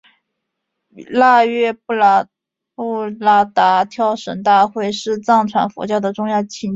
[1.11, 2.23] 腊月布拉
[3.53, 6.69] 达跳神大会是藏传佛教的重要节庆。